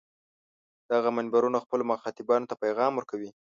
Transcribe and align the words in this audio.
دغه 0.91 1.09
منبرونه 1.17 1.57
خپلو 1.65 1.83
مخاطبانو 1.91 2.49
ته 2.49 2.55
پیغام 2.63 2.91
ورکوي. 2.95 3.29